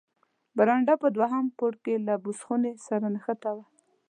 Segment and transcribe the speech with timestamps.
[0.57, 3.65] برنډه په دوهم پوړ کې له بوس خونې سره نښته وه.